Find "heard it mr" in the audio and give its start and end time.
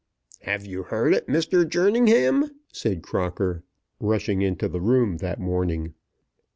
0.81-1.63